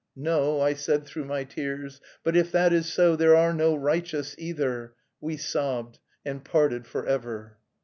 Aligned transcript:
'No,' 0.15 0.59
I 0.61 0.73
said 0.73 1.05
through 1.05 1.25
my 1.25 1.43
tears, 1.43 2.01
'but 2.23 2.35
if 2.35 2.51
that 2.53 2.73
is 2.73 2.91
so, 2.91 3.15
there 3.15 3.35
are 3.35 3.53
no 3.53 3.75
righteous 3.75 4.33
either.' 4.39 4.95
We 5.19 5.37
sobbed 5.37 5.99
and 6.25 6.43
parted 6.43 6.87
forever." 6.87 7.59